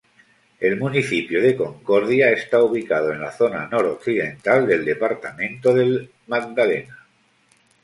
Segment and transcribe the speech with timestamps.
[0.59, 7.05] El Municipio de Concordia está ubicado en la zona nor-occidental del Departamento del Magdalena.